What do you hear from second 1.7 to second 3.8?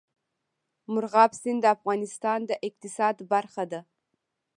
افغانستان د اقتصاد برخه